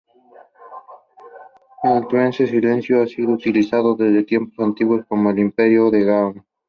[1.83, 6.43] El trueque silencioso ha sido utilizado desde tiempos antiguos, como el Imperio de Ghana.